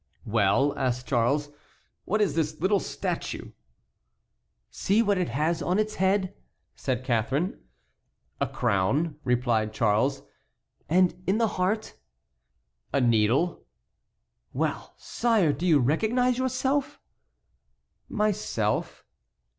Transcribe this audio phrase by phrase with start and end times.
[0.25, 1.51] "Well," asked Charles,
[2.05, 3.51] "what is this little statue?"
[4.71, 6.33] "See what it has on its head,"
[6.75, 7.59] said Catharine.
[8.39, 10.23] "A crown," replied Charles.
[10.89, 11.93] "And in the heart?"
[12.91, 13.63] "A needle."
[14.53, 16.99] "Well, sire, do you recognize yourself?"
[18.09, 19.05] "Myself?"